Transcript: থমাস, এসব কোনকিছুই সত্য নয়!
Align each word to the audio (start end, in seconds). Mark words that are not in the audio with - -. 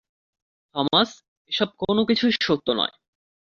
থমাস, 0.75 1.09
এসব 1.51 1.69
কোনকিছুই 1.81 2.33
সত্য 2.39 2.67
নয়! 2.79 2.93